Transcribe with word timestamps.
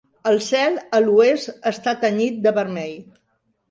El 0.29 0.39
cel 0.45 0.79
a 0.97 1.03
l'oest 1.05 1.53
està 1.75 1.97
tenyit 2.09 2.45
de 2.49 2.59
vermell. 2.61 3.01